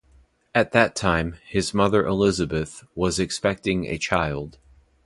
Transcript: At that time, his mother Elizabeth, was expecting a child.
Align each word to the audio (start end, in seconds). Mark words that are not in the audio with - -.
At 0.55 0.71
that 0.71 0.95
time, 0.95 1.37
his 1.45 1.75
mother 1.75 2.07
Elizabeth, 2.07 2.83
was 2.95 3.19
expecting 3.19 3.85
a 3.85 3.99
child. 3.99 4.57